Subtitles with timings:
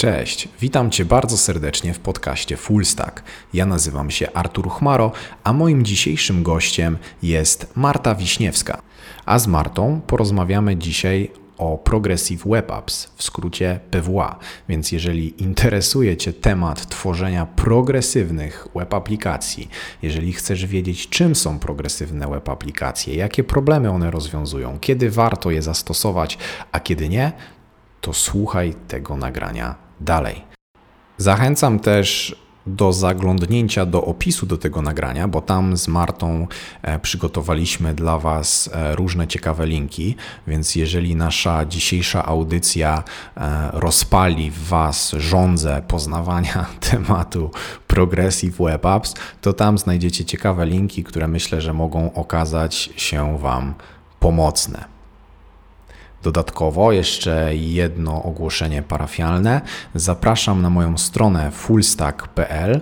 [0.00, 3.22] Cześć, witam Cię bardzo serdecznie w podcaście Full Stack.
[3.54, 5.12] Ja nazywam się Artur Chmaro,
[5.44, 8.82] a moim dzisiejszym gościem jest Marta Wiśniewska.
[9.26, 14.38] A z Martą porozmawiamy dzisiaj o Progressive Web Apps, w skrócie PWA.
[14.68, 19.68] Więc jeżeli interesuje Cię temat tworzenia progresywnych web aplikacji,
[20.02, 25.62] jeżeli chcesz wiedzieć, czym są progresywne web aplikacje, jakie problemy one rozwiązują, kiedy warto je
[25.62, 26.38] zastosować,
[26.72, 27.32] a kiedy nie,
[28.00, 30.42] to słuchaj tego nagrania dalej.
[31.18, 36.46] Zachęcam też do zaglądnięcia do opisu do tego nagrania, bo tam z Martą
[36.82, 40.16] e, przygotowaliśmy dla Was e, różne ciekawe linki,
[40.46, 43.04] więc jeżeli nasza dzisiejsza audycja
[43.36, 47.50] e, rozpali w Was żądzę poznawania tematu
[47.86, 53.74] Progressive Web Apps, to tam znajdziecie ciekawe linki, które myślę, że mogą okazać się Wam
[54.20, 54.99] pomocne.
[56.22, 59.60] Dodatkowo jeszcze jedno ogłoszenie parafialne.
[59.94, 62.80] Zapraszam na moją stronę fullstack.pl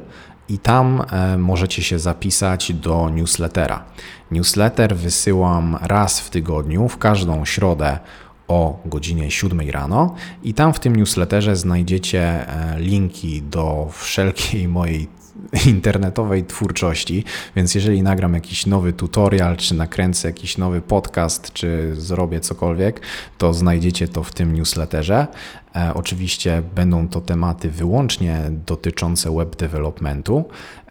[0.48, 3.84] i tam e, możecie się zapisać do newslettera.
[4.30, 7.98] Newsletter wysyłam raz w tygodniu, w każdą środę
[8.48, 15.17] o godzinie 7 rano i tam w tym newsletterze znajdziecie e, linki do wszelkiej mojej
[15.66, 17.24] internetowej twórczości,
[17.56, 23.00] więc jeżeli nagram jakiś nowy tutorial, czy nakręcę jakiś nowy podcast, czy zrobię cokolwiek,
[23.38, 25.26] to znajdziecie to w tym newsletterze.
[25.76, 30.44] E, oczywiście będą to tematy wyłącznie dotyczące web developmentu.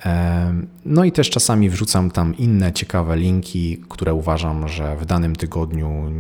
[0.06, 0.54] E,
[0.86, 6.12] no i też czasami wrzucam tam inne ciekawe linki, które uważam, że w danym tygodniu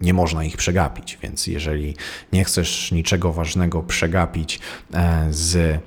[0.00, 1.96] nie można ich przegapić, więc jeżeli
[2.32, 4.60] nie chcesz niczego ważnego przegapić
[4.94, 5.80] e, z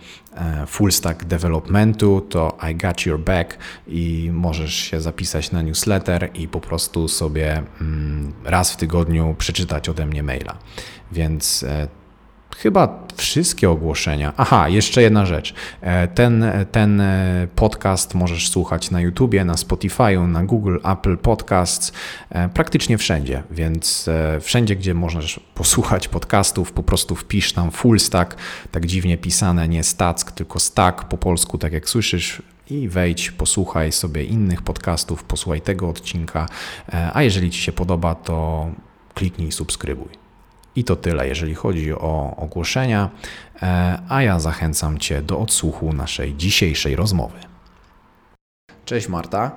[0.68, 6.48] full stack developmentu, to I got your back i możesz się zapisać na newsletter i
[6.48, 10.58] po prostu sobie mm, raz w tygodniu przeczytać ode mnie maila.
[11.12, 11.88] Więc e,
[12.56, 14.34] chyba wszystkie ogłoszenia.
[14.38, 15.54] Aha, jeszcze jedna rzecz.
[15.82, 21.92] E, ten, ten e, podcast możesz słuchać na YouTubie, na Spotify, na Google, Apple Podcasts,
[22.30, 24.10] e, praktycznie wszędzie, więc
[24.42, 28.36] wszędzie, gdzie możesz posłuchać podcastów, po prostu wpisz tam full stack,
[28.72, 33.92] tak dziwnie pisane, nie stack, tylko stack po polsku, tak jak słyszysz, i wejdź, posłuchaj
[33.92, 36.46] sobie innych podcastów, posłuchaj tego odcinka,
[37.14, 38.68] a jeżeli Ci się podoba, to
[39.14, 40.21] kliknij subskrybuj.
[40.76, 43.10] I to tyle, jeżeli chodzi o ogłoszenia,
[43.62, 47.40] e, a ja zachęcam Cię do odsłuchu naszej dzisiejszej rozmowy.
[48.86, 49.52] Cześć Marta.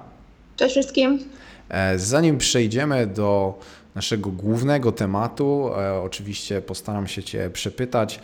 [0.56, 1.18] Cześć wszystkim.
[1.68, 3.58] E, zanim przejdziemy do
[3.94, 8.20] naszego głównego tematu, e, oczywiście postaram się Cię przepytać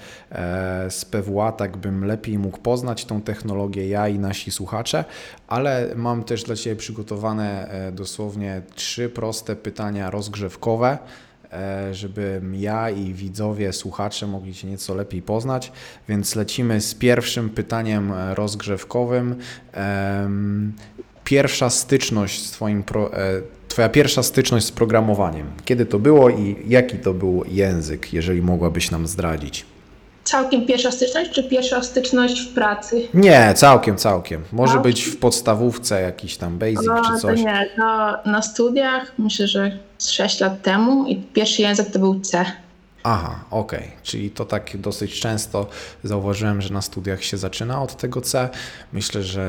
[0.91, 5.05] z PWA, tak bym lepiej mógł poznać tą technologię ja i nasi słuchacze,
[5.49, 10.99] ale mam też dla Ciebie przygotowane dosłownie trzy proste pytania rozgrzewkowe
[11.53, 15.73] E, żeby ja i widzowie, słuchacze mogli Cię nieco lepiej poznać.
[16.09, 19.37] Więc lecimy z pierwszym pytaniem e, rozgrzewkowym.
[21.25, 22.83] Pierwsza styczność z Twoim.
[22.83, 25.47] Pro, e, twoja pierwsza styczność z programowaniem.
[25.65, 29.67] Kiedy to było i jaki to był język, jeżeli mogłabyś nam zdradzić?
[30.25, 33.09] Całkiem pierwsza styczność, czy pierwsza styczność w pracy?
[33.15, 34.43] Nie, całkiem, całkiem.
[34.53, 34.93] Może całkiem?
[34.93, 37.41] być w podstawówce jakiś tam basic o, czy coś.
[37.41, 42.21] To nie, to na studiach myślę, że 6 lat temu i pierwszy język to był
[42.21, 42.45] C.
[43.03, 43.79] Aha, okej.
[43.79, 43.91] Okay.
[44.03, 45.67] Czyli to tak dosyć często
[46.05, 48.49] zauważyłem, że na studiach się zaczyna od tego C.
[48.93, 49.43] Myślę, że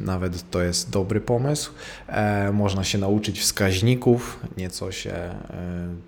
[0.00, 1.72] e, nawet to jest dobry pomysł.
[2.08, 5.34] E, można się nauczyć wskaźników, nieco się e,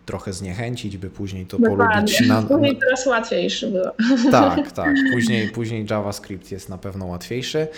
[0.06, 1.86] trochę zniechęcić, by później to Dokładnie.
[1.86, 2.28] polubić.
[2.28, 2.42] Na...
[2.56, 3.90] Później teraz łatwiejszy było.
[4.30, 4.94] Tak, tak.
[5.12, 7.68] Później, później JavaScript jest na pewno łatwiejszy.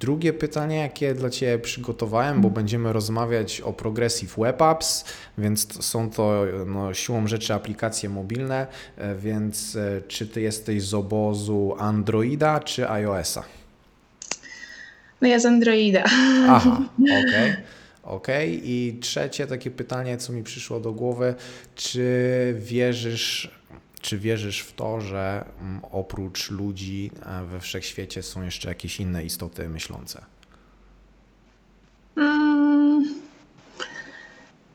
[0.00, 5.04] Drugie pytanie, jakie dla Ciebie przygotowałem, bo będziemy rozmawiać o Progressive Web Apps,
[5.38, 8.66] więc są to no, siłą rzeczy aplikacje mobilne,
[8.96, 13.44] e, więc e, czy Ty jesteś z obozu Androida czy iOS-a?
[15.20, 16.04] No ja z Androida.
[16.48, 17.50] Aha, okej.
[17.50, 17.56] Okay.
[18.02, 18.28] OK.
[18.46, 21.34] I trzecie takie pytanie, co mi przyszło do głowy,
[21.74, 23.50] czy wierzysz
[24.04, 29.24] czy wierzysz w to, że mm, oprócz ludzi e, we wszechświecie są jeszcze jakieś inne
[29.24, 30.24] istoty myślące?
[32.16, 33.04] Mm,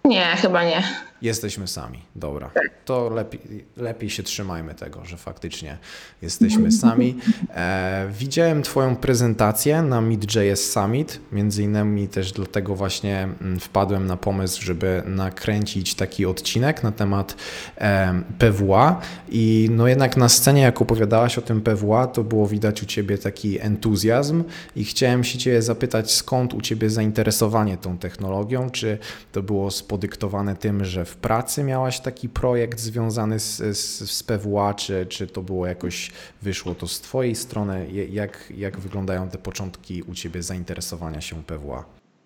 [0.06, 0.84] nie, chyba nie.
[1.22, 2.50] Jesteśmy sami, dobra.
[2.54, 2.70] Tak.
[2.86, 5.78] To lepiej, lepiej się trzymajmy tego, że faktycznie
[6.22, 7.18] jesteśmy sami.
[7.50, 14.18] E, widziałem Twoją prezentację na Mid.js Summit, między innymi też dlatego właśnie mm, wpadłem na
[14.18, 17.36] pomysł, żeby nakręcić taki odcinek na temat
[17.78, 22.84] e, PWA i no jednak na scenie, jak opowiadałaś o tym PWA, to było widać
[22.84, 24.44] u Ciebie taki entuzjazm
[24.76, 28.98] i chciałem się Ciebie zapytać, skąd u Ciebie zainteresowanie tą technologią, czy
[29.32, 34.74] to było spodyktowane tym, że w pracy miałaś taki projekt związany z, z, z PWA,
[34.74, 36.12] czy, czy to było jakoś,
[36.42, 37.88] wyszło to z Twojej strony?
[38.10, 41.86] Jak, jak wyglądają te początki u Ciebie zainteresowania się PWA?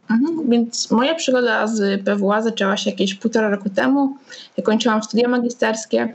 [0.09, 4.17] Mhm, więc moja przygoda z PWA zaczęła się jakieś półtora roku temu.
[4.57, 6.13] Ja kończyłam studia magisterskie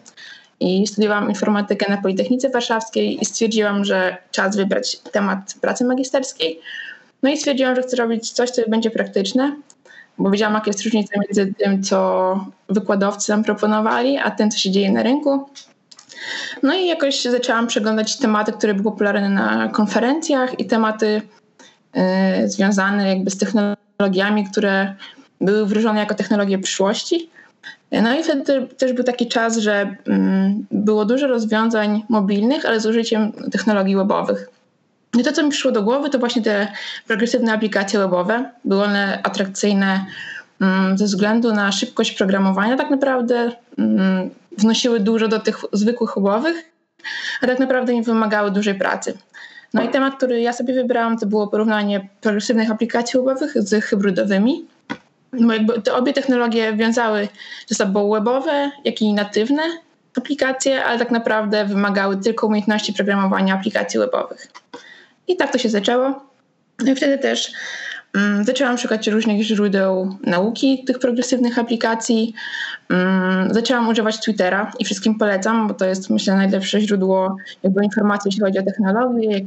[0.61, 6.61] i studiowałam informatykę na Politechnice Warszawskiej i stwierdziłam, że czas wybrać temat pracy magisterskiej.
[7.23, 9.57] No i stwierdziłam, że chcę robić coś, co będzie praktyczne,
[10.19, 14.71] bo wiedziałam, jaka jest różnica między tym, co wykładowcy nam proponowali, a tym, co się
[14.71, 15.49] dzieje na rynku.
[16.63, 21.23] No i jakoś zaczęłam przeglądać tematy, które były popularne na konferencjach i tematy
[22.45, 24.95] y, związane jakby z technologiami, które
[25.41, 27.31] były wróżone jako technologie przyszłości.
[27.93, 32.87] No i wtedy też był taki czas, że mm, było dużo rozwiązań mobilnych, ale z
[32.87, 34.51] użyciem technologii webowych.
[35.19, 36.69] I to, co mi przyszło do głowy, to właśnie te
[37.07, 38.51] progresywne aplikacje webowe.
[38.65, 40.05] Były one atrakcyjne
[40.61, 46.57] mm, ze względu na szybkość programowania, tak naprawdę mm, wnosiły dużo do tych zwykłych webowych,
[47.43, 49.19] a tak naprawdę nie wymagały dużej pracy.
[49.75, 54.67] No i temat, który ja sobie wybrałam, to było porównanie progresywnych aplikacji webowych z hybrydowymi.
[55.33, 57.29] Bo jakby te obie technologie wiązały
[57.67, 59.63] ze sobą webowe, jak i natywne
[60.19, 64.49] aplikacje, ale tak naprawdę wymagały tylko umiejętności programowania aplikacji webowych.
[65.29, 66.29] I tak to się zaczęło.
[66.85, 67.53] No i wtedy też
[68.15, 72.35] um, zaczęłam szukać różnych źródeł nauki tych progresywnych aplikacji.
[72.91, 78.29] Um, zaczęłam używać Twittera i wszystkim polecam, bo to jest myślę najlepsze źródło jakby informacji,
[78.29, 79.41] jeśli chodzi o technologię.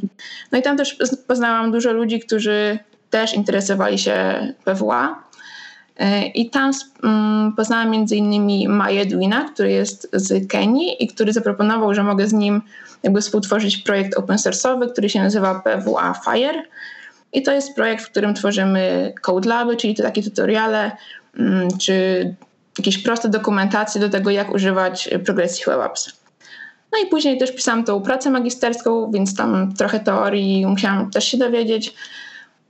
[0.52, 0.98] No i tam też
[1.28, 2.80] poznałam dużo ludzi, którzy
[3.10, 5.31] też interesowali się PWA.
[6.02, 6.72] E, I tam
[7.04, 12.28] um, poznałam między innymi Maję Edwina, który jest z Kenii i który zaproponował, że mogę
[12.28, 12.62] z nim
[13.04, 16.64] jakby współtworzyć projekt open source'owy, który się nazywa PWA Fire.
[17.34, 20.92] I to jest projekt, w którym tworzymy code laby, czyli to takie tutoriale,
[21.40, 22.36] um, czy
[22.78, 26.14] jakieś proste dokumentacje do tego, jak używać progresji Web Apps.
[26.92, 31.38] No i później też pisałam tą pracę magisterską, więc tam trochę teorii musiałam też się
[31.38, 31.94] dowiedzieć.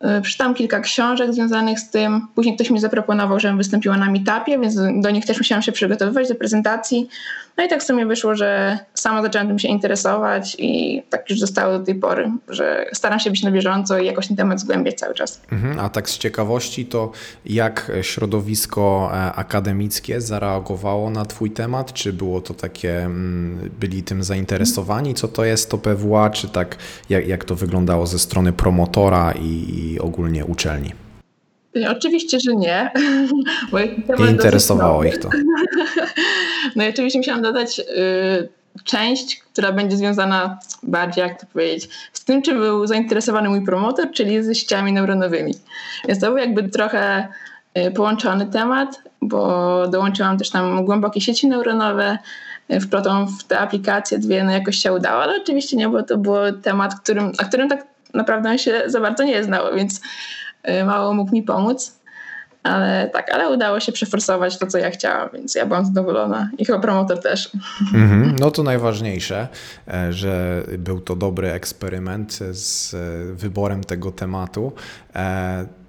[0.01, 2.27] E, przeczytałam kilka książek związanych z tym.
[2.35, 6.29] Później ktoś mi zaproponował, żebym wystąpiła na meetupie, więc do nich też musiałam się przygotowywać
[6.29, 7.09] do prezentacji.
[7.57, 11.39] No i tak w sumie wyszło, że sama zaczęłam tym się interesować i tak już
[11.39, 14.95] zostało do tej pory, że staram się być na bieżąco i jakoś ten temat zgłębiać
[14.95, 15.41] cały czas.
[15.51, 17.11] Mhm, a tak z ciekawości to
[17.45, 21.93] jak środowisko e, akademickie zareagowało na twój temat?
[21.93, 25.13] Czy było to takie, mm, byli tym zainteresowani?
[25.13, 26.29] Co to jest to PWA?
[26.29, 26.77] Czy tak,
[27.09, 30.91] jak, jak to wyglądało ze strony promotora i ogólnie uczelni?
[31.89, 32.91] Oczywiście, że nie.
[34.19, 35.29] nie interesowało ich to.
[36.75, 37.83] No i oczywiście musiałam dodać y,
[38.83, 44.11] część, która będzie związana bardziej, jak to powiedzieć, z tym, czym był zainteresowany mój promotor,
[44.11, 45.53] czyli ze sieciami neuronowymi.
[46.07, 47.27] Więc to był jakby trochę
[47.77, 52.17] y, połączony temat, bo dołączyłam też tam głębokie sieci neuronowe,
[52.73, 56.17] y, wplotą w te aplikacje dwie, no jakoś się udało, ale oczywiście nie, bo to
[56.17, 60.01] był temat, którym, a którym tak naprawdę się za bardzo nie znał, więc
[60.69, 62.01] y, mało mógł mi pomóc.
[62.63, 66.65] Ale tak, ale udało się przeforsować to, co ja chciałam, więc ja byłam zadowolona i
[66.65, 67.51] chyba promotor też.
[67.93, 68.39] Mm-hmm.
[68.39, 69.47] No to najważniejsze,
[69.87, 72.95] e, że był to dobry eksperyment z
[73.35, 74.71] wyborem tego tematu.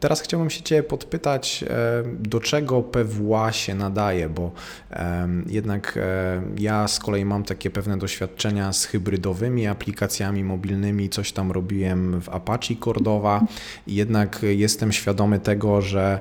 [0.03, 4.53] E, teraz chciałbym się Cię podpytać, e, do czego PWA się nadaje, bo
[5.47, 5.99] jednak
[6.59, 12.29] ja z kolei mam takie pewne doświadczenia z hybrydowymi aplikacjami mobilnymi, coś tam robiłem w
[12.29, 13.47] Apache Cordova
[13.87, 16.21] jednak jestem świadomy tego, że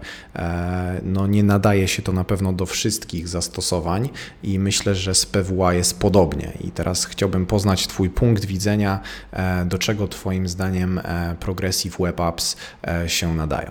[1.04, 4.10] no nie nadaje się to na pewno do wszystkich zastosowań
[4.44, 6.52] i myślę, że z PWA jest podobnie.
[6.62, 9.00] I teraz chciałbym poznać Twój punkt widzenia,
[9.32, 12.58] e, do czego Twoim zdaniem e, Progressive Web Apps
[12.88, 13.71] e, się nadają.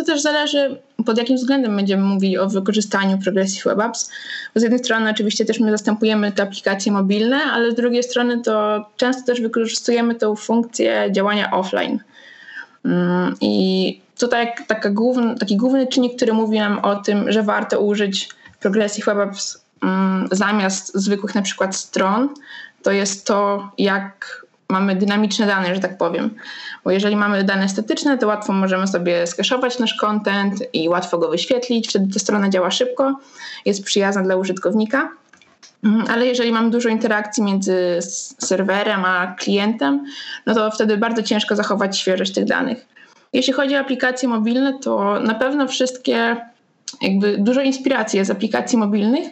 [0.00, 4.10] To też zależy, pod jakim względem będziemy mówili o wykorzystaniu Progressive Web Apps.
[4.54, 8.42] Bo z jednej strony oczywiście też my zastępujemy te aplikacje mobilne, ale z drugiej strony
[8.42, 11.98] to często też wykorzystujemy tę funkcję działania offline.
[12.84, 17.80] Mm, I tutaj taka główny, taki główny czynnik, który mówi nam o tym, że warto
[17.80, 18.28] użyć
[18.60, 22.28] Progressive Web Apps um, zamiast zwykłych na przykład stron,
[22.82, 26.30] to jest to, jak mamy dynamiczne dane, że tak powiem.
[26.84, 31.28] Bo jeżeli mamy dane statyczne, to łatwo możemy sobie skeszować nasz content i łatwo go
[31.28, 33.18] wyświetlić, wtedy ta strona działa szybko,
[33.64, 35.10] jest przyjazna dla użytkownika.
[35.84, 37.98] Mm, ale jeżeli mam dużo interakcji między
[38.38, 40.04] serwerem a klientem,
[40.46, 42.86] no to wtedy bardzo ciężko zachować świeżość tych danych.
[43.32, 46.36] Jeśli chodzi o aplikacje mobilne, to na pewno wszystkie,
[47.02, 49.28] jakby dużo inspiracji jest z aplikacji mobilnych.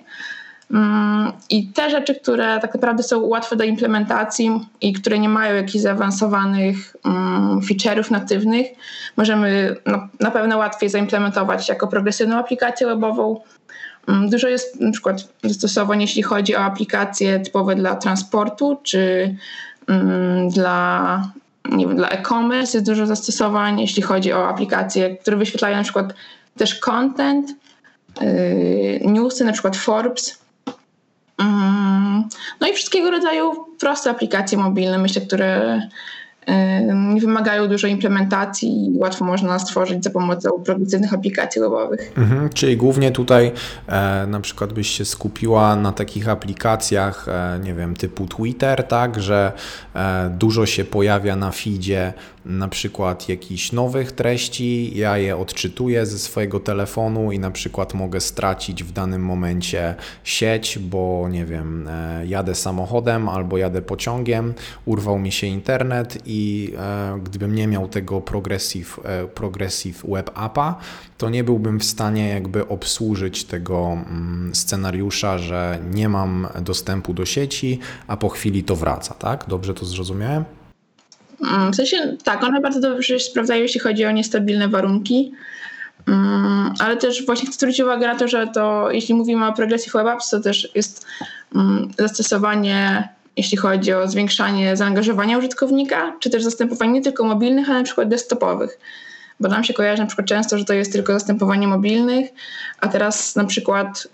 [0.70, 5.56] Mm, I te rzeczy, które tak naprawdę są łatwe do implementacji i które nie mają
[5.56, 8.66] jakichś zaawansowanych um, feature'ów natywnych,
[9.16, 9.76] możemy
[10.20, 13.40] na pewno łatwiej zaimplementować jako progresywną aplikację webową.
[14.08, 19.34] Mm, dużo jest na przykład zastosowań, jeśli chodzi o aplikacje typowe dla transportu czy
[19.86, 21.22] mm, dla,
[21.94, 22.78] dla e-commerce.
[22.78, 26.14] Jest dużo zastosowań, jeśli chodzi o aplikacje, które wyświetlają na przykład
[26.56, 27.50] też content,
[28.20, 30.47] yy, newsy, na przykład Forbes.
[31.38, 32.24] Mm,
[32.60, 35.80] no i wszystkiego rodzaju proste aplikacje mobilne, myślę, które
[36.94, 42.12] nie wymagają dużo implementacji i łatwo można stworzyć za pomocą progresywnych aplikacji webowych.
[42.16, 43.52] Mhm, czyli głównie tutaj
[43.86, 49.22] e, na przykład byś się skupiła na takich aplikacjach, e, nie wiem, typu Twitter, tak,
[49.22, 49.52] że
[49.94, 52.12] e, dużo się pojawia na feedzie
[52.48, 58.20] na przykład jakichś nowych treści, ja je odczytuję ze swojego telefonu i na przykład mogę
[58.20, 65.18] stracić w danym momencie sieć, bo nie wiem, e, jadę samochodem albo jadę pociągiem, urwał
[65.18, 69.00] mi się internet i e, gdybym nie miał tego Progressive,
[69.34, 70.78] progressive Web Appa,
[71.18, 77.26] to nie byłbym w stanie jakby obsłużyć tego mm, scenariusza, że nie mam dostępu do
[77.26, 79.44] sieci, a po chwili to wraca, tak?
[79.48, 80.57] Dobrze to zrozumiałem?
[81.40, 85.32] Mm, w sensie tak, one bardzo dobrze się sprawdzają, jeśli chodzi o niestabilne warunki.
[86.08, 89.92] Mm, ale też właśnie chcę zwrócić uwagę na to, że to jeśli mówimy o Progressive
[89.92, 91.06] Web Apps, to też jest
[91.54, 97.78] mm, zastosowanie, jeśli chodzi o zwiększanie zaangażowania użytkownika, czy też zastępowanie nie tylko mobilnych, ale
[97.78, 98.78] na przykład desktopowych.
[99.40, 102.30] Bo nam się kojarzy na przykład często, że to jest tylko zastępowanie mobilnych,
[102.80, 104.08] a teraz na przykład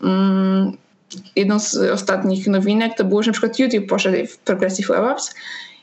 [1.36, 5.34] jedną z ostatnich nowinek to było, że na przykład YouTube poszedł w Progressive Web Apps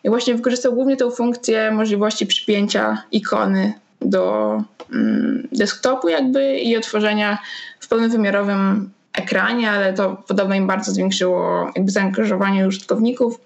[0.04, 4.58] i właśnie wykorzystał głównie tę funkcję możliwości przypięcia ikony do
[4.94, 7.38] mm, desktopu jakby i otworzenia
[7.80, 13.42] w pełnowymiarowym ekranie, ale to podobno im bardzo zwiększyło jakby zaangażowanie użytkowników.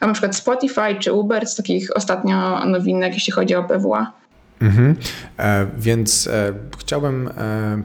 [0.00, 4.12] A na przykład Spotify czy Uber z takich ostatnio nowinek, jeśli chodzi o PWA.
[4.60, 4.96] Mhm.
[5.38, 7.82] E, więc e, chciałbym e,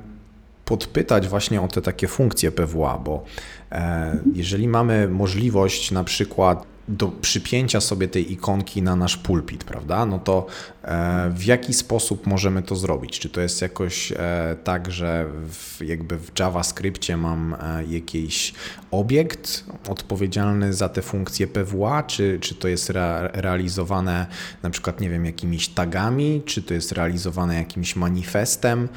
[0.65, 3.23] podpytać właśnie o te takie funkcje PWA, bo
[3.71, 10.05] e, jeżeli mamy możliwość na przykład do przypięcia sobie tej ikonki na nasz pulpit, prawda?
[10.05, 10.47] No to
[10.83, 13.19] e, w jaki sposób możemy to zrobić?
[13.19, 18.53] Czy to jest jakoś e, tak, że w, jakby w JavaScriptie mam e, jakiś
[18.91, 24.27] obiekt odpowiedzialny za te funkcje PWA, czy, czy to jest re, realizowane
[24.63, 28.87] na przykład, nie wiem, jakimiś tagami, czy to jest realizowane jakimś manifestem?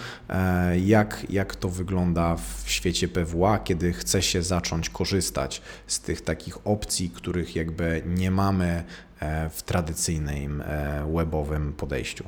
[0.85, 6.67] Jak, jak to wygląda w świecie PWA, kiedy chce się zacząć korzystać z tych takich
[6.67, 8.83] opcji, których jakby jakby nie mamy
[9.21, 12.25] e, w tradycyjnym e, webowym podejściu.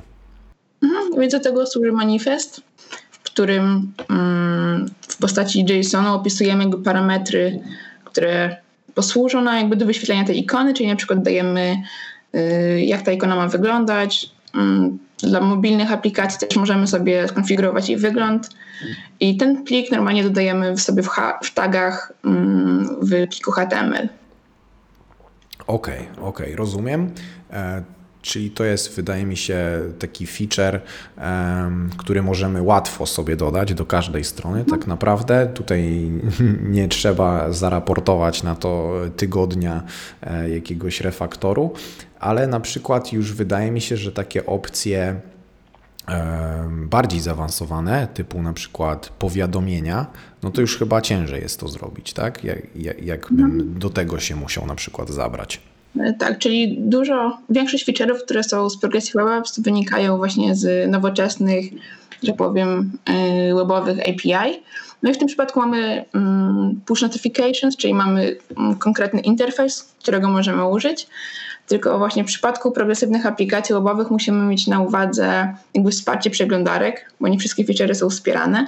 [0.83, 2.61] Mhm, więc do tego służy manifest,
[3.11, 7.59] w którym mm, w postaci JSON opisujemy jakby parametry,
[8.03, 8.57] które
[8.95, 11.77] posłużą nam jakby do wyświetlenia tej ikony, czyli na przykład dajemy
[12.35, 14.29] y, jak ta ikona ma wyglądać.
[14.55, 18.49] Mm, dla mobilnych aplikacji też możemy sobie skonfigurować jej wygląd
[19.19, 21.09] i ten plik normalnie dodajemy sobie w,
[21.43, 24.20] w tagach mm, w pliku HTML.
[25.67, 27.11] Okej, okay, okej, okay, rozumiem.
[27.51, 27.83] E,
[28.21, 30.81] czyli to jest, wydaje mi się, taki feature,
[31.97, 35.47] który możemy łatwo sobie dodać do każdej strony, tak naprawdę.
[35.53, 36.11] Tutaj
[36.77, 39.83] nie trzeba zaraportować na to tygodnia
[40.21, 41.73] e, jakiegoś refaktoru,
[42.19, 45.21] ale na przykład już wydaje mi się, że takie opcje
[46.71, 50.05] bardziej zaawansowane, typu na przykład powiadomienia,
[50.43, 52.43] no to już chyba ciężej jest to zrobić, tak?
[52.43, 53.79] Jak, jak, jakbym mhm.
[53.79, 55.61] do tego się musiał na przykład zabrać.
[55.99, 60.91] E, tak, czyli dużo, większość feature'ów, które są z Progressive Web Apps wynikają właśnie z
[60.91, 61.65] nowoczesnych,
[62.23, 64.63] że powiem, e, webowych API.
[65.03, 70.29] No i w tym przypadku mamy mm, push notifications, czyli mamy mm, konkretny interfejs, którego
[70.29, 71.07] możemy użyć.
[71.71, 77.27] Tylko właśnie w przypadku progresywnych aplikacji webowych musimy mieć na uwadze jakby wsparcie przeglądarek, bo
[77.27, 78.67] nie wszystkie featurey są wspierane.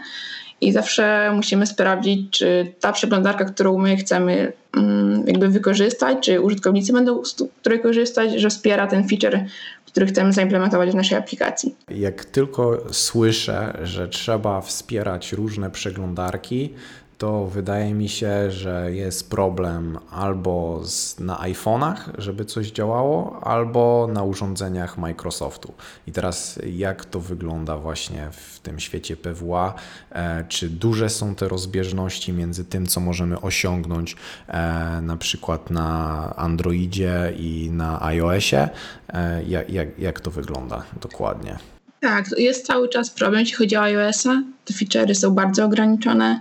[0.61, 6.93] I zawsze musimy sprawdzić, czy ta przeglądarka, którą my chcemy mm, jakby wykorzystać, czy użytkownicy
[6.93, 9.45] będą z której korzystać, że wspiera ten feature,
[9.85, 11.75] który chcemy zaimplementować w naszej aplikacji.
[11.89, 16.73] Jak tylko słyszę, że trzeba wspierać różne przeglądarki,
[17.23, 24.09] to wydaje mi się, że jest problem albo z, na iPhone'ach, żeby coś działało, albo
[24.13, 25.73] na urządzeniach Microsoftu.
[26.07, 29.73] I teraz jak to wygląda właśnie w tym świecie PWA?
[30.11, 34.15] E, czy duże są te rozbieżności między tym, co możemy osiągnąć
[34.47, 38.69] e, na przykład na Androidzie i na iOSie?
[39.13, 41.57] E, jak, jak, jak to wygląda dokładnie?
[41.99, 44.43] Tak, jest cały czas problem, jeśli chodzi o iOS-a.
[44.65, 46.39] Te feature'y są bardzo ograniczone.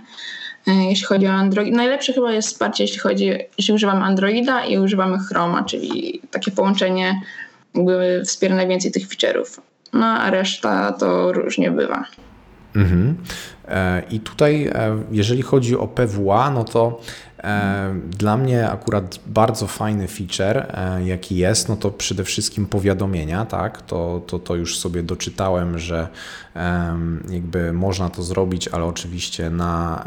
[0.67, 1.73] E, jeśli chodzi o Android.
[1.73, 7.21] Najlepsze chyba jest wsparcie, jeśli chodzi, jeśli używamy Androida i używamy Chroma, czyli takie połączenie
[7.75, 9.59] jakby wspiera najwięcej tych feature'ów.
[9.93, 12.05] No a reszta to różnie bywa.
[12.75, 13.17] Mhm.
[14.09, 14.71] I tutaj,
[15.11, 17.01] jeżeli chodzi o PWA, no to
[18.09, 23.81] dla mnie akurat bardzo fajny feature, e, jaki jest, no to przede wszystkim powiadomienia, tak?
[23.81, 26.07] To, to, to już sobie doczytałem, że
[27.29, 30.03] jakby można to zrobić, ale oczywiście na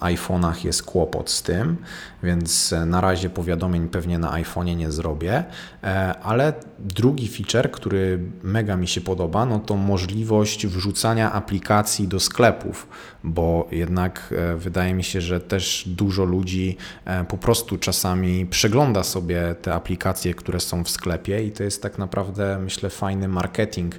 [0.00, 1.76] iPhone'ach jest kłopot z tym,
[2.22, 5.44] więc na razie powiadomień pewnie na iPhone'ie nie zrobię,
[5.84, 12.20] e, ale drugi feature, który mega mi się podoba, no to możliwość wrzucania aplikacji do
[12.20, 12.88] sklepów,
[13.24, 19.02] bo jednak e, wydaje mi się, że też dużo ludzi e, po prostu czasami przegląda
[19.02, 23.94] sobie te aplikacje, które są w sklepie i to jest tak naprawdę myślę fajny marketing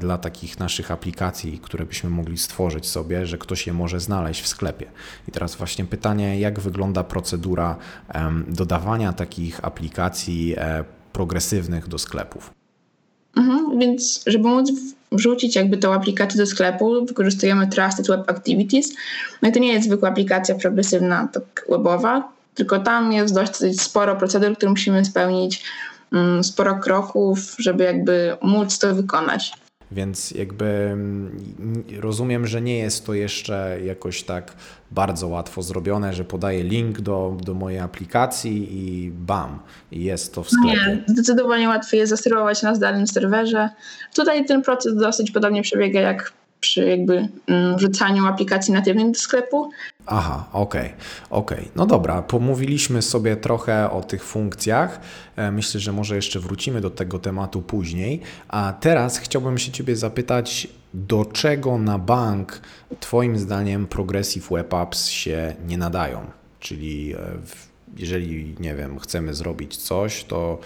[0.00, 4.48] dla takich naszych aplikacji, które byśmy mogli stworzyć sobie, że ktoś je może znaleźć w
[4.48, 4.86] sklepie.
[5.28, 7.76] I teraz właśnie pytanie, jak wygląda procedura
[8.48, 12.50] dodawania takich aplikacji e, progresywnych do sklepów?
[13.36, 14.72] Mhm, więc żeby móc
[15.12, 18.94] wrzucić jakby tą aplikację do sklepu, wykorzystujemy Trusted Web Activities.
[19.42, 24.16] No i to nie jest zwykła aplikacja progresywna, tak webowa, tylko tam jest dość sporo
[24.16, 25.64] procedur, które musimy spełnić,
[26.12, 29.52] mm, sporo kroków, żeby jakby móc to wykonać.
[29.92, 31.36] Więc jakby mm,
[32.00, 34.52] rozumiem, że nie jest to jeszcze jakoś tak
[34.90, 39.58] bardzo łatwo zrobione, że podaję link do, do mojej aplikacji i bam,
[39.92, 40.78] jest to w sklepie.
[40.78, 43.68] Nie, zdecydowanie łatwiej jest zasterować na zdalnym serwerze.
[44.14, 46.32] Tutaj ten proces dosyć podobnie przebiega jak
[46.62, 49.70] przy jakby mm, wrzucaniu aplikacji natywnych do sklepu.
[50.06, 50.94] Aha, okej, okay,
[51.30, 51.58] okej.
[51.58, 51.70] Okay.
[51.76, 55.00] No dobra, pomówiliśmy sobie trochę o tych funkcjach.
[55.36, 58.20] E, myślę, że może jeszcze wrócimy do tego tematu później.
[58.48, 62.60] A teraz chciałbym się Ciebie zapytać, do czego na bank
[63.00, 66.26] Twoim zdaniem Progressive Web Apps się nie nadają?
[66.60, 67.18] Czyli e,
[67.96, 70.58] jeżeli, nie wiem, chcemy zrobić coś, to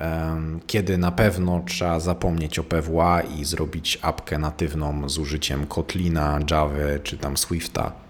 [0.00, 6.38] um, kiedy na pewno trzeba zapomnieć o PWA i zrobić apkę natywną z użyciem Kotlina,
[6.50, 8.09] Java czy tam Swifta?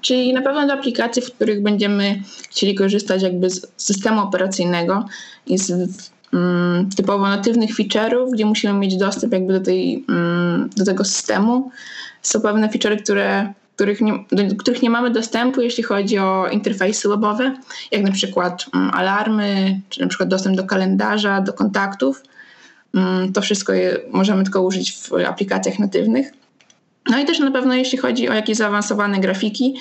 [0.00, 5.06] Czyli na pewno do aplikacji, w których będziemy chcieli korzystać jakby z systemu operacyjnego
[5.46, 5.70] i z
[6.32, 11.70] um, typowo natywnych feature'ów, gdzie musimy mieć dostęp jakby do, tej, um, do tego systemu.
[12.22, 17.08] Są pewne feature'y, które których nie, do których nie mamy dostępu, jeśli chodzi o interfejsy
[17.08, 17.56] webowe,
[17.90, 22.22] jak na przykład um, alarmy, czy na przykład dostęp do kalendarza, do kontaktów.
[22.94, 26.32] Um, to wszystko je, możemy tylko użyć w aplikacjach natywnych.
[27.10, 29.76] No i też na pewno jeśli chodzi o jakieś zaawansowane grafiki,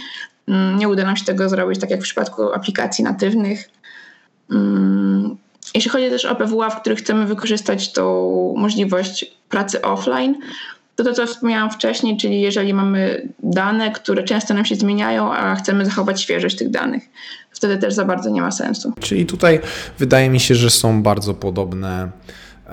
[0.48, 3.70] um, nie uda nam się tego zrobić tak jak w przypadku aplikacji natywnych.
[5.76, 10.36] Jeśli chodzi też o PWA, w których chcemy wykorzystać tą możliwość pracy offline,
[10.96, 15.56] to to, co wspomniałam wcześniej, czyli jeżeli mamy dane, które często nam się zmieniają, a
[15.56, 17.04] chcemy zachować świeżość tych danych,
[17.52, 18.94] wtedy też za bardzo nie ma sensu.
[19.00, 19.60] Czyli tutaj
[20.00, 22.12] wydaje mi się, że są bardzo podobne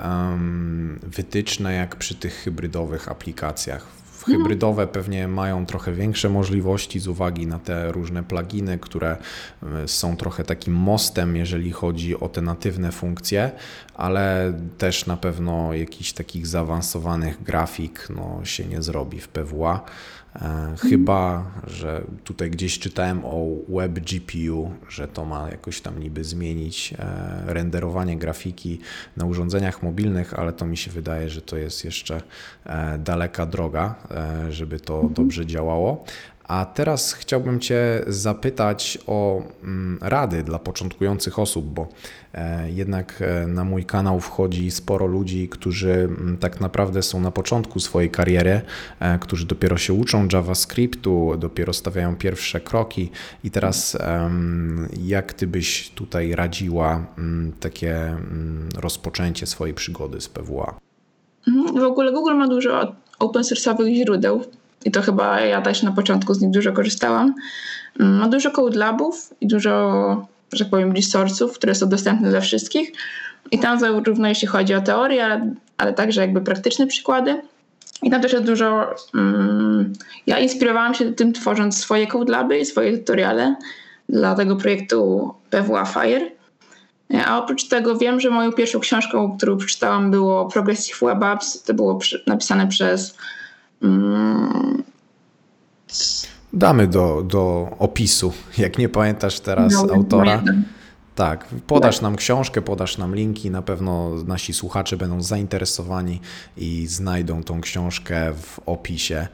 [0.03, 3.87] um, wytyczne jak przy tych hybrydowych aplikacjach
[4.25, 9.17] Hybrydowe pewnie mają trochę większe możliwości z uwagi na te różne pluginy, które
[9.63, 13.51] e, są trochę takim mostem, jeżeli chodzi o te natywne funkcje,
[13.95, 19.85] ale też na pewno jakichś takich zaawansowanych grafik no, się nie zrobi w PWA.
[20.41, 26.23] E, chyba, że tutaj gdzieś czytałem o Web GPU, że to ma jakoś tam niby
[26.23, 28.79] zmienić e, renderowanie grafiki
[29.17, 32.21] na urządzeniach mobilnych, ale to mi się wydaje, że to jest jeszcze
[32.65, 33.95] e, daleka droga,
[34.49, 35.13] żeby to mhm.
[35.13, 36.05] dobrze działało.
[36.47, 41.87] A teraz chciałbym Cię zapytać o mm, rady dla początkujących osób, bo
[42.33, 47.31] e, jednak e, na mój kanał wchodzi sporo ludzi, którzy mm, tak naprawdę są na
[47.31, 48.61] początku swojej kariery,
[48.99, 53.11] e, którzy dopiero się uczą JavaScriptu, dopiero stawiają pierwsze kroki.
[53.43, 53.97] I teraz,
[55.03, 58.17] jak Ty byś tutaj radziła mm, takie
[58.77, 60.79] rozpoczęcie swojej przygody z PWA?
[61.47, 61.79] Mhm.
[61.79, 64.41] W ogóle Google ma dużo open source'owych źródeł
[64.85, 67.33] i to chyba ja też na początku z nich dużo korzystałam.
[67.99, 72.41] Mm, ma dużo code labów i dużo, że tak powiem, resursów, które są dostępne dla
[72.41, 72.91] wszystkich.
[73.51, 77.41] I tam zarówno jeśli chodzi o teorię, ale, ale także jakby praktyczne przykłady.
[78.03, 78.95] I tam też jest dużo.
[79.13, 79.93] Um,
[80.27, 83.55] ja inspirowałam się tym, tworząc swoje code laby i swoje tutoriale
[84.09, 86.31] dla tego projektu PWA Fire.
[87.25, 91.63] A oprócz tego wiem, że moją pierwszą książką, którą przeczytałam, było Progressive Web Apps.
[91.63, 93.17] To było napisane przez
[93.81, 94.83] Mm.
[96.53, 100.43] Damy do, do opisu, jak nie pamiętasz teraz no, autora.
[101.15, 106.21] Tak, podasz nam książkę, podasz nam linki, na pewno nasi słuchacze będą zainteresowani
[106.57, 109.27] i znajdą tą książkę w opisie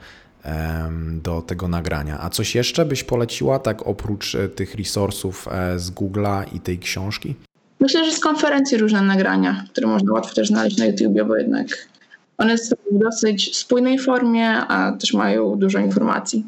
[1.22, 2.20] do tego nagrania.
[2.20, 6.78] A coś jeszcze byś poleciła, tak oprócz e, tych resursów e, z Google'a i tej
[6.78, 7.34] książki?
[7.80, 11.66] Myślę, że z konferencji różne nagrania, które można łatwo też znaleźć na YouTube, bo jednak
[12.38, 16.46] One są w dosyć spójnej formie, a też mają dużo informacji.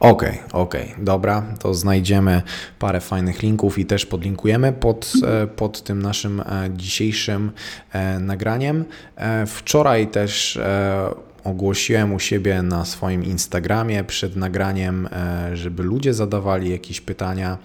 [0.00, 2.42] Okej, okay, okej, okay, dobra, to znajdziemy
[2.78, 6.44] parę fajnych linków i też podlinkujemy pod, e, pod tym naszym e,
[6.76, 7.52] dzisiejszym
[7.92, 8.84] e, nagraniem.
[9.46, 10.58] Wczoraj też
[11.44, 15.08] ogłosiłem u siebie na swoim Instagramie przed nagraniem,
[15.52, 17.58] żeby ludzie zadawali jakieś pytania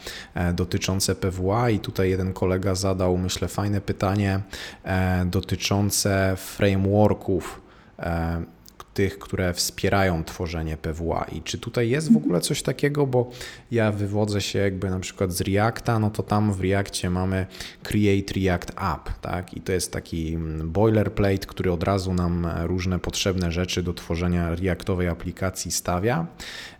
[0.53, 4.39] dotyczące PWA i tutaj jeden kolega zadał, myślę, fajne pytanie
[5.25, 7.61] dotyczące frameworków
[8.97, 11.25] tych, które wspierają tworzenie PWA.
[11.31, 13.31] I czy tutaj jest w ogóle coś takiego, bo
[13.71, 17.45] ja wywodzę się jakby na przykład z Reacta, no to tam w Reactie mamy
[17.83, 19.53] Create React App, tak?
[19.53, 24.55] I to jest taki mm, boilerplate, który od razu nam różne potrzebne rzeczy do tworzenia
[24.55, 26.25] Reactowej aplikacji stawia.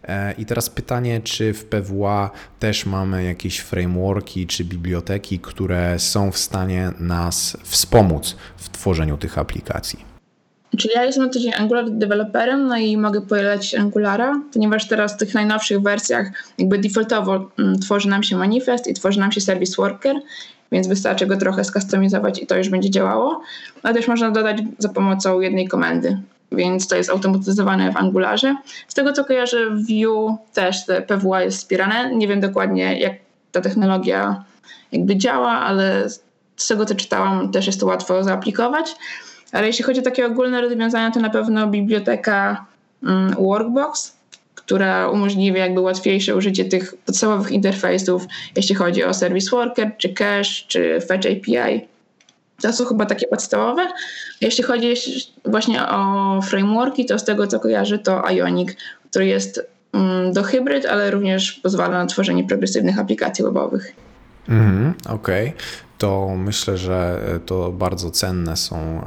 [0.04, 6.32] E, I teraz pytanie, czy w PWA też mamy jakieś frameworki czy biblioteki, które są
[6.32, 10.07] w stanie nas wspomóc w tworzeniu tych aplikacji?
[10.78, 15.18] Czyli ja jestem na tydzień Angular deweloperem, no i mogę powielać Angulara, ponieważ teraz w
[15.18, 19.76] tych najnowszych wersjach jakby defaultowo mm, tworzy nam się manifest i tworzy nam się service
[19.78, 20.16] worker,
[20.72, 23.42] więc wystarczy go trochę skustomizować i to już będzie działało.
[23.84, 26.18] Ale też można dodać za pomocą jednej komendy,
[26.52, 28.56] więc to jest automatyzowane w Angularze.
[28.88, 32.16] Z tego co kojarzę, w Vue też te PWA jest wspierane.
[32.16, 33.14] Nie wiem dokładnie jak
[33.52, 34.44] ta technologia
[34.92, 36.10] jakby działa, ale
[36.56, 38.96] z tego co czytałam też jest to łatwo zaaplikować.
[39.52, 42.66] Ale jeśli chodzi o takie ogólne rozwiązania, to na pewno biblioteka
[43.04, 44.18] mm, Workbox,
[44.56, 50.66] która umożliwia jakby łatwiejsze użycie tych podstawowych interfejsów, jeśli chodzi o Service Worker, czy Cache,
[50.68, 51.88] czy Fetch API.
[52.62, 53.88] To są chyba takie podstawowe.
[54.42, 54.94] Jeśli chodzi
[55.46, 58.70] właśnie o frameworki, to z tego co kojarzy to Ionic,
[59.10, 63.94] który jest mm, do hybryd, ale również pozwala na tworzenie progresywnych aplikacji webowych.
[64.50, 69.02] Mhm, Okej, okay to myślę, że e, to bardzo cenne są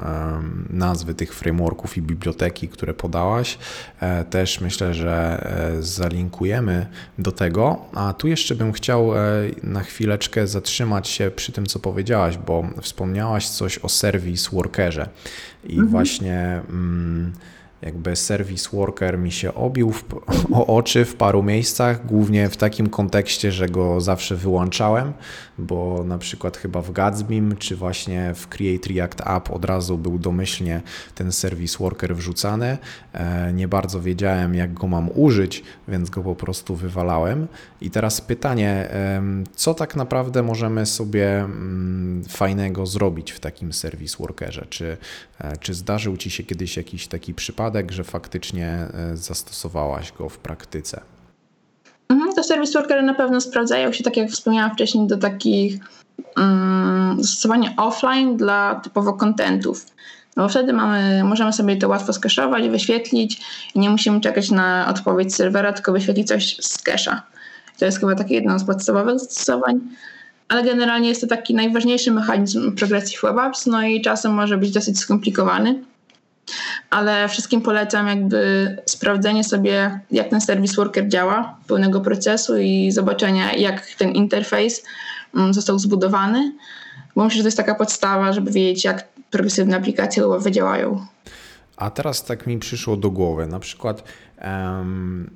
[0.71, 3.59] nazwy tych frameworków i biblioteki, które podałaś.
[4.01, 5.47] E, też myślę, że
[5.79, 6.87] e, zalinkujemy
[7.19, 7.79] do tego.
[7.95, 9.11] A tu jeszcze bym chciał
[9.63, 15.09] na chwileczkę zatrzymać się przy tym, co powiedziałaś, bo wspomniałaś coś o service workerze
[15.65, 15.89] i mhm.
[15.89, 16.61] właśnie.
[16.71, 17.33] Mm,
[17.83, 20.05] jakby service worker mi się obił w,
[20.59, 25.13] o oczy w paru miejscach, głównie w takim kontekście, że go zawsze wyłączałem,
[25.59, 30.19] bo na przykład chyba w Gatsbym czy właśnie w Create React App od razu był
[30.19, 30.81] domyślnie
[31.15, 32.79] ten service worker wrzucany.
[33.13, 37.47] E, nie bardzo wiedziałem, jak go mam użyć, więc go po prostu wywalałem.
[37.81, 38.89] I teraz pytanie,
[39.55, 44.67] co tak naprawdę możemy sobie mm, fajnego zrobić w takim service workerze?
[44.71, 44.97] Czy,
[45.39, 50.39] e, czy zdarzył Ci się kiedyś jakiś taki przypadek, że faktycznie e, zastosowałaś go w
[50.39, 51.01] praktyce?
[52.09, 55.79] Mhm, to service workery na pewno sprawdzają się, tak jak wspomniałam wcześniej, do takich
[56.37, 59.87] um, zastosowania offline dla typowo kontentów.
[60.37, 63.41] No bo wtedy mamy, możemy sobie to łatwo skeszować, wyświetlić
[63.75, 67.21] i nie musimy czekać na odpowiedź serwera, tylko wyświetlić coś z cache'a.
[67.79, 69.81] To jest chyba takie jedno z podstawowych zastosowań,
[70.49, 74.71] ale generalnie jest to taki najważniejszy mechanizm progresji w WebApps, no i czasem może być
[74.71, 75.85] dosyć skomplikowany
[76.91, 83.53] ale wszystkim polecam jakby sprawdzenie sobie, jak ten service worker działa, pełnego procesu i zobaczenia,
[83.53, 84.83] jak ten interfejs
[85.35, 86.53] mm, został zbudowany,
[87.17, 91.07] bo myślę, że to jest taka podstawa, żeby wiedzieć, jak progresywne aplikacje webowe działają.
[91.77, 94.05] A teraz tak mi przyszło do głowy, na przykład
[94.45, 95.31] um,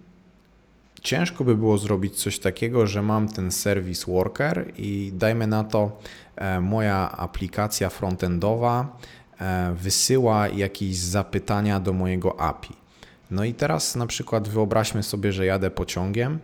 [1.03, 5.99] ciężko by było zrobić coś takiego, że mam ten service worker i dajmy na to
[6.37, 8.97] e, moja aplikacja frontendowa
[9.75, 12.85] wysyła jakieś zapytania do mojego API.
[13.31, 16.39] No i teraz na przykład wyobraźmy sobie, że jadę pociągiem,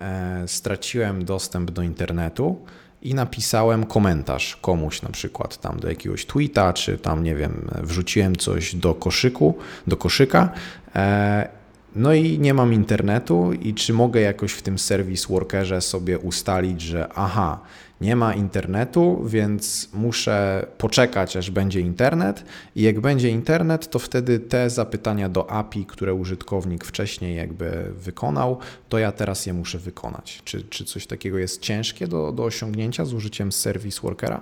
[0.00, 2.56] e, straciłem dostęp do internetu
[3.02, 8.36] i napisałem komentarz komuś na przykład tam do jakiegoś tweeta, czy tam nie wiem, wrzuciłem
[8.36, 10.52] coś do koszyku, do koszyka.
[10.96, 11.48] E,
[11.96, 16.80] no i nie mam internetu i czy mogę jakoś w tym service workerze sobie ustalić,
[16.80, 17.60] że aha,
[18.00, 22.44] nie ma internetu, więc muszę poczekać, aż będzie internet.
[22.76, 28.58] I jak będzie internet, to wtedy te zapytania do API, które użytkownik wcześniej jakby wykonał,
[28.88, 30.42] to ja teraz je muszę wykonać.
[30.44, 34.40] Czy, czy coś takiego jest ciężkie do, do osiągnięcia z użyciem Service Workera?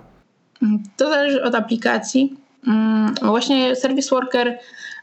[0.97, 2.37] To zależy od aplikacji.
[2.67, 4.59] Mm, właśnie Service Worker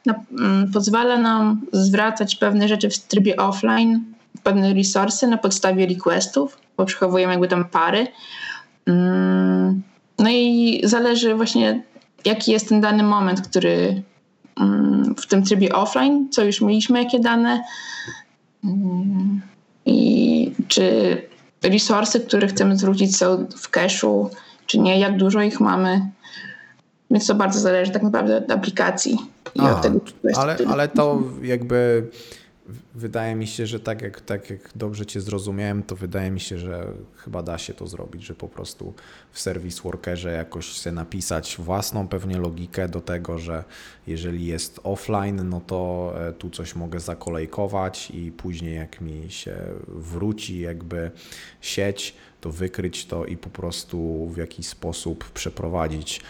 [0.08, 4.04] mm, pozwala nam zwracać pewne rzeczy w trybie offline,
[4.44, 8.08] pewne resursy na podstawie requestów, bo przechowujemy jakby tam pary.
[8.86, 9.82] Mm,
[10.20, 11.84] no i zależy właśnie,
[12.26, 14.04] jaki jest ten dany moment, który
[14.60, 17.64] mm, w tym trybie offline, co już mieliśmy, jakie dane
[18.64, 19.42] mm,
[19.86, 21.18] i czy
[21.64, 24.30] resursy, które chcemy zwrócić są w cache'u,
[24.66, 26.10] czy nie, jak dużo ich mamy.
[27.12, 29.18] Więc to bardzo zależy tak naprawdę od aplikacji
[29.56, 30.00] i Aha, od tego,
[30.36, 32.08] ale, ale to jakby
[32.96, 36.58] wydaje mi się, że tak jak, tak jak dobrze Cię zrozumiałem, to wydaje mi się,
[36.58, 38.94] że chyba da się to zrobić, że po prostu
[39.32, 43.64] w Service Workerze jakoś chcę napisać własną pewnie logikę do tego, że
[44.08, 49.56] jeżeli jest offline, no to e, tu coś mogę zakolejkować i później jak mi się
[49.88, 51.12] wróci jakby
[51.62, 56.22] sieć, to wykryć to i po prostu w jakiś sposób przeprowadzić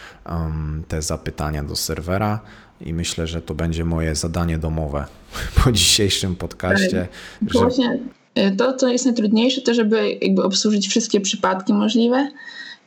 [0.88, 2.40] te zapytania do serwera
[2.80, 5.04] i myślę, że to będzie moje zadanie domowe
[5.64, 7.08] po dzisiejszym podcaście.
[7.46, 7.60] Że...
[7.60, 7.98] Właśnie
[8.38, 12.30] y, to, co jest najtrudniejsze, to żeby jakby obsłużyć wszystkie przypadki możliwe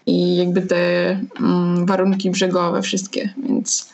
[0.05, 1.09] i jakby te
[1.39, 3.93] mm, warunki brzegowe wszystkie, więc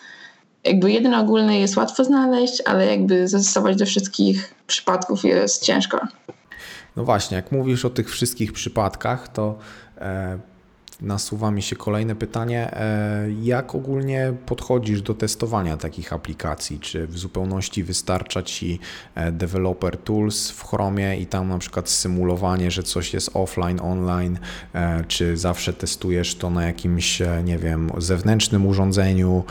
[0.64, 6.00] jakby jeden ogólny jest łatwo znaleźć, ale jakby zastosować do wszystkich przypadków jest ciężko.
[6.96, 9.58] No właśnie, jak mówisz o tych wszystkich przypadkach, to
[9.98, 10.40] e,
[11.02, 12.74] nasuwa mi się kolejne pytanie.
[12.74, 16.80] E, jak ogólnie podchodzisz do testowania takich aplikacji?
[16.80, 18.80] Czy w zupełności wystarcza Ci
[19.16, 24.40] e, Developer Tools w Chromie i tam na przykład symulowanie, że coś jest offline, online?
[24.74, 29.44] E, czy zawsze testujesz to na jakimś, nie wiem, zewnętrznym urządzeniu?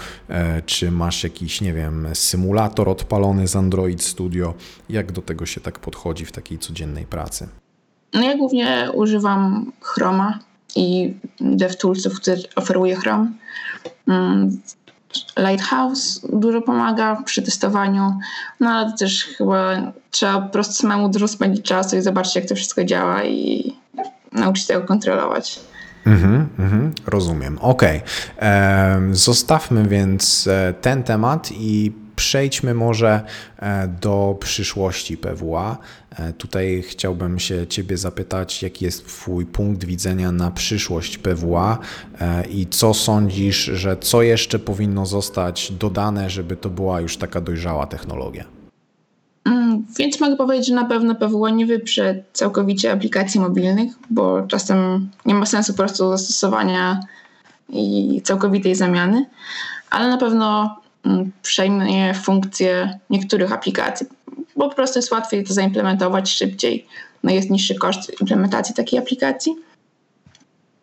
[0.66, 4.54] Czy masz jakiś, nie wiem, symulator odpalony z Android Studio?
[4.88, 7.48] Jak do tego się tak podchodzi w takiej codziennej pracy?
[8.14, 13.30] No ja głównie używam Chroma i DevToolsów, które oferuje Chrome.
[14.08, 14.60] Mm,
[15.38, 18.18] Lighthouse dużo pomaga przy testowaniu,
[18.60, 22.54] no ale też chyba trzeba po prostu samemu dużo spędzić czasu i zobaczyć, jak to
[22.54, 23.72] wszystko działa i
[24.32, 25.60] nauczyć się tego kontrolować.
[26.06, 27.58] Mhm, mhm, rozumiem.
[27.58, 27.82] Ok.
[29.12, 33.20] Zostawmy więc e, ten temat i Przejdźmy może
[33.58, 35.78] e, do przyszłości PWA.
[36.10, 41.78] E, tutaj chciałbym się Ciebie zapytać, jaki jest Twój punkt widzenia na przyszłość PWA
[42.20, 47.40] e, i co sądzisz, że co jeszcze powinno zostać dodane, żeby to była już taka
[47.40, 48.44] dojrzała technologia?
[49.44, 55.08] Mm, więc mogę powiedzieć, że na pewno PWA nie wyprze całkowicie aplikacji mobilnych, bo czasem
[55.26, 57.00] nie ma sensu po prostu zastosowania
[57.68, 59.26] i całkowitej zamiany,
[59.90, 60.76] ale na pewno
[61.42, 64.06] przejmie funkcje niektórych aplikacji,
[64.56, 66.86] bo po prostu jest łatwiej to zaimplementować szybciej.
[67.22, 69.56] No jest niższy koszt implementacji takiej aplikacji.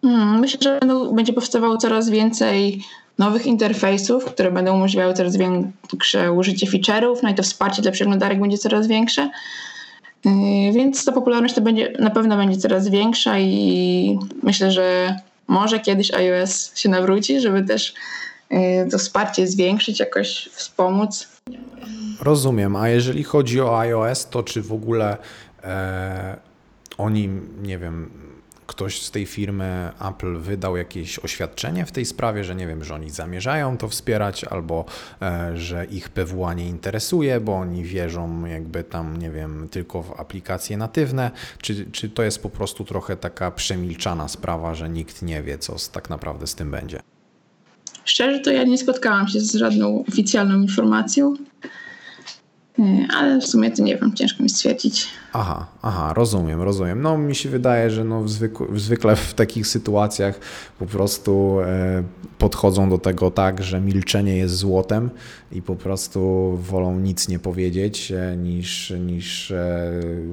[0.03, 0.79] Mm, myślę, że
[1.13, 2.83] będzie powstawało coraz więcej
[3.17, 8.39] nowych interfejsów, które będą umożliwiały coraz większe użycie feature'ów, no i to wsparcie dla przeglądarek
[8.41, 9.29] będzie coraz większe.
[10.25, 15.15] Yy, więc ta popularność to będzie, na pewno będzie coraz większa i myślę, że
[15.47, 17.93] może kiedyś iOS się nawróci, żeby też
[18.91, 21.27] to wsparcie zwiększyć, jakoś wspomóc.
[22.21, 25.17] Rozumiem, a jeżeli chodzi o iOS, to czy w ogóle
[25.63, 26.37] e,
[26.97, 27.29] oni,
[27.61, 28.09] nie wiem,
[28.67, 32.95] ktoś z tej firmy Apple wydał jakieś oświadczenie w tej sprawie, że nie wiem, że
[32.95, 34.85] oni zamierzają to wspierać, albo
[35.21, 40.19] e, że ich PWA nie interesuje, bo oni wierzą jakby tam, nie wiem, tylko w
[40.19, 41.31] aplikacje natywne,
[41.61, 45.75] czy, czy to jest po prostu trochę taka przemilczana sprawa, że nikt nie wie, co
[45.91, 47.14] tak naprawdę z tym będzie?
[48.05, 51.33] Szczerze to ja nie spotkałam się z żadną oficjalną informacją,
[53.17, 55.07] ale w sumie to nie wiem, ciężko mi stwierdzić.
[55.33, 57.01] Aha, aha, rozumiem, rozumiem.
[57.01, 60.39] No mi się wydaje, że no zwykle, zwykle w takich sytuacjach
[60.79, 62.03] po prostu e,
[62.37, 65.09] podchodzą do tego tak, że milczenie jest złotem
[65.51, 69.91] i po prostu wolą nic nie powiedzieć e, niż, niż e,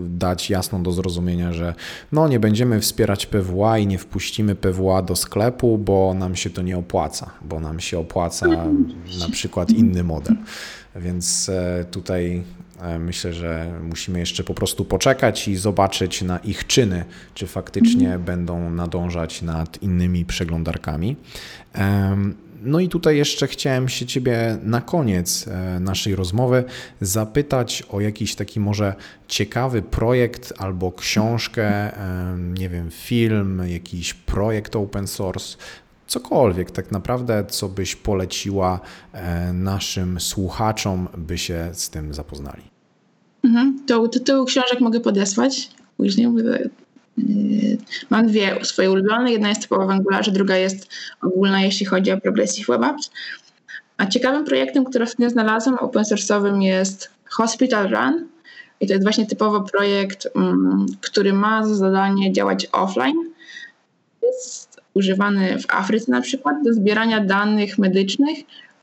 [0.09, 1.74] dać jasno do zrozumienia, że
[2.12, 6.62] no nie będziemy wspierać PWA i nie wpuścimy PWA do sklepu, bo nam się to
[6.62, 8.46] nie opłaca, bo nam się opłaca
[9.20, 10.37] na przykład inny model.
[10.96, 12.44] Więc e, tutaj
[12.83, 18.07] E, myślę, że musimy jeszcze po prostu poczekać i zobaczyć na ich czyny, czy faktycznie
[18.07, 18.22] mhm.
[18.22, 21.16] będą nadążać nad innymi przeglądarkami.
[22.64, 26.64] No i tutaj jeszcze chciałem się Ciebie na koniec e, naszej rozmowy
[27.00, 28.94] zapytać o jakiś taki może
[29.28, 31.92] ciekawy projekt albo książkę,
[32.38, 35.57] nie wiem, film, jakiś projekt open source,
[36.07, 38.81] cokolwiek tak naprawdę, co byś poleciła
[39.12, 42.62] e, naszym słuchaczom, by się z tym zapoznali.
[43.45, 43.83] Mhm.
[43.87, 46.29] To tytuł książek mogę podesłać później.
[47.19, 47.79] Yy,
[48.11, 49.33] mam dwie swoje ulubione.
[49.33, 50.88] Jedna jest typowa w Angularze, druga jest
[51.23, 53.11] ogólna, jeśli chodzi o Progressive Web Apps.
[53.97, 58.29] A ciekawym projektem, który ostatnio znalazłam, open source'owym jest Hospital Run.
[58.81, 63.17] I to jest właśnie typowo projekt, um, który ma za zadanie działać offline.
[64.23, 68.38] Jest używany w Afryce na przykład do zbierania danych medycznych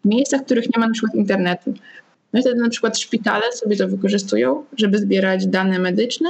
[0.05, 1.73] w miejscach, w których nie ma na przykład internetu.
[2.33, 6.29] No i wtedy na przykład szpitale sobie to wykorzystują, żeby zbierać dane medyczne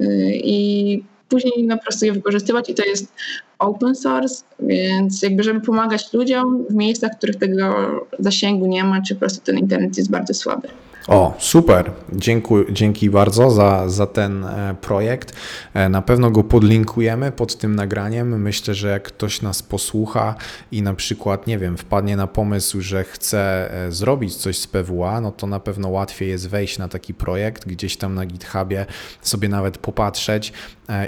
[0.00, 3.12] y, i później no, po prostu je wykorzystywać i to jest
[3.58, 7.74] open source, więc jakby żeby pomagać ludziom w miejscach, w których tego
[8.18, 10.68] zasięgu nie ma, czy po prostu ten internet jest bardzo słaby.
[11.08, 11.92] O, super.
[12.12, 15.32] Dziękuję, dzięki bardzo za, za ten e, projekt.
[15.74, 18.42] E, na pewno go podlinkujemy pod tym nagraniem.
[18.42, 20.34] Myślę, że jak ktoś nas posłucha
[20.72, 25.20] i na przykład, nie wiem, wpadnie na pomysł, że chce e, zrobić coś z PWA,
[25.20, 28.86] no to na pewno łatwiej jest wejść na taki projekt, gdzieś tam na GitHubie
[29.22, 30.52] sobie nawet popatrzeć,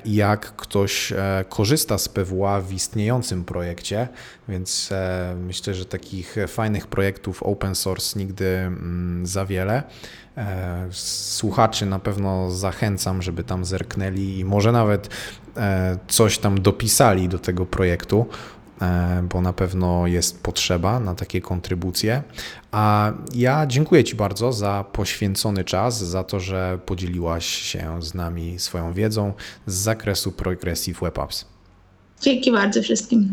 [0.05, 1.13] jak ktoś
[1.49, 4.09] korzysta z PWA w istniejącym projekcie.
[4.49, 4.91] Więc
[5.37, 9.83] myślę, że takich fajnych projektów open source nigdy mm, za wiele.
[10.37, 15.09] E, słuchaczy na pewno zachęcam, żeby tam zerknęli i może nawet
[15.57, 18.52] e, coś tam dopisali do tego projektu, e,
[19.31, 22.23] bo na pewno jest potrzeba na takie kontrybucje.
[22.73, 28.59] A ja dziękuję Ci bardzo za poświęcony czas, za to, że podzieliłaś się z nami
[28.59, 29.33] swoją wiedzą
[29.67, 31.45] z zakresu Progressive Web Apps.
[32.21, 33.33] Dzięki bardzo wszystkim.